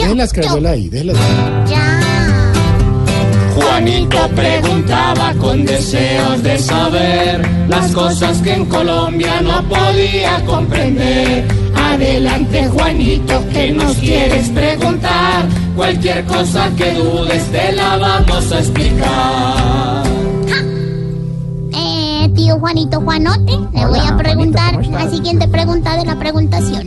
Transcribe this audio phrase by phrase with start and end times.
[0.00, 1.60] Déjenlas Carola ahí, déjenlas ahí.
[3.54, 11.46] Juanito preguntaba con deseos de saber las cosas que en Colombia no podía comprender.
[11.74, 15.44] Adelante Juanito, que nos quieres preguntar?
[15.76, 20.04] Cualquier cosa que dudes te la vamos a explicar.
[21.74, 26.86] Eh, tío Juanito Juanote, le voy a preguntar la siguiente pregunta de la preguntación.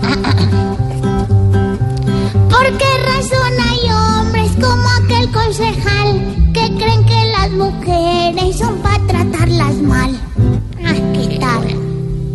[0.00, 0.61] ¿Por
[8.32, 10.10] mujeres son para tratarlas mal?
[11.14, 11.32] ¿qué?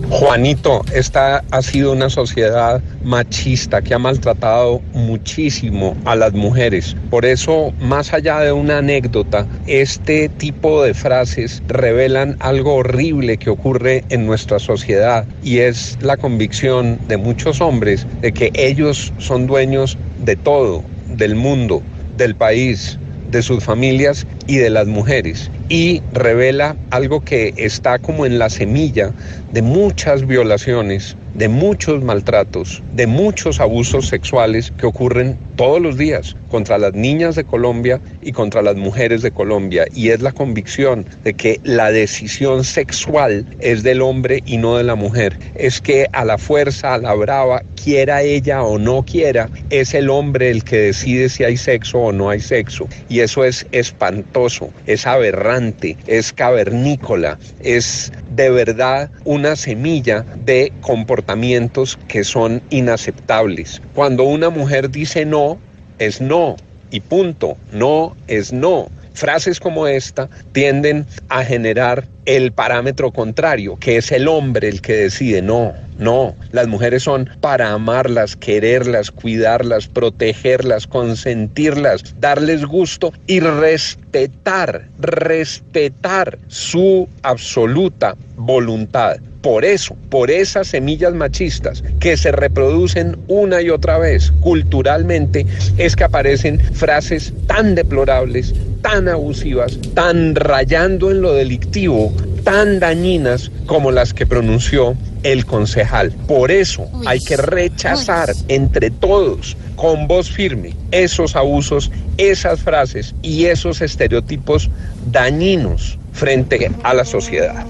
[0.09, 6.95] Juanito, esta ha sido una sociedad machista que ha maltratado muchísimo a las mujeres.
[7.09, 13.49] Por eso, más allá de una anécdota, este tipo de frases revelan algo horrible que
[13.49, 19.45] ocurre en nuestra sociedad y es la convicción de muchos hombres de que ellos son
[19.45, 21.83] dueños de todo, del mundo,
[22.15, 22.97] del país,
[23.31, 25.51] de sus familias y de las mujeres.
[25.69, 29.13] Y revela algo que está como en la semilla
[29.51, 36.35] de muchas violaciones, de muchos maltratos, de muchos abusos sexuales que ocurren todos los días
[36.49, 39.85] contra las niñas de Colombia y contra las mujeres de Colombia.
[39.93, 44.83] Y es la convicción de que la decisión sexual es del hombre y no de
[44.83, 45.37] la mujer.
[45.55, 50.09] Es que a la fuerza, a la brava, quiera ella o no quiera, es el
[50.09, 52.87] hombre el que decide si hay sexo o no hay sexo.
[53.09, 61.97] Y eso es espantoso, es aberrante, es cavernícola, es de verdad una semilla de comportamientos
[62.07, 63.81] que son inaceptables.
[63.95, 65.57] Cuando una mujer dice no,
[65.97, 66.55] es no
[66.91, 68.89] y punto, no es no.
[69.13, 74.93] Frases como esta tienden a generar el parámetro contrario, que es el hombre el que
[74.93, 75.41] decide.
[75.41, 84.89] No, no, las mujeres son para amarlas, quererlas, cuidarlas, protegerlas, consentirlas, darles gusto y respetar,
[84.99, 89.17] respetar su absoluta voluntad.
[89.41, 95.45] Por eso, por esas semillas machistas que se reproducen una y otra vez culturalmente,
[95.77, 103.51] es que aparecen frases tan deplorables, tan abusivas, tan rayando en lo delictivo, tan dañinas
[103.65, 106.11] como las que pronunció el concejal.
[106.27, 113.45] Por eso hay que rechazar entre todos, con voz firme, esos abusos, esas frases y
[113.45, 114.69] esos estereotipos
[115.11, 117.65] dañinos frente a la sociedad.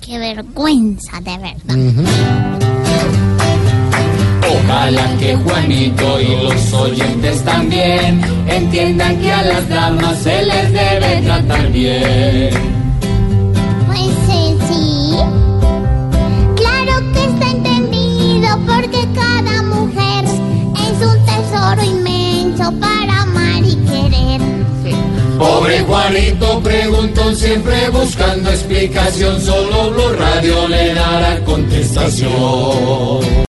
[0.00, 2.69] Qué vergüenza, de verdad.
[4.64, 11.20] Ojalá que Juanito y los oyentes también entiendan que a las damas se les debe
[11.22, 12.50] tratar bien.
[13.86, 15.16] Pues eh, sí.
[16.56, 24.40] Claro que está entendido porque cada mujer es un tesoro inmenso para amar y querer.
[25.38, 33.40] Pobre Juanito preguntó siempre buscando explicación, solo Blue Radio le dará contestación.